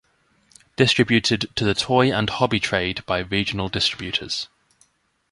[0.77, 4.47] Distributed to the toy and hobby trade by regional distributors.